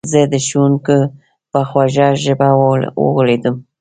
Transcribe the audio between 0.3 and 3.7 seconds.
د ښوونکي په خوږه ژبه وغولېدم.